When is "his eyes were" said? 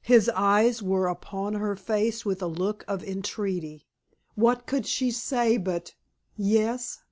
0.00-1.08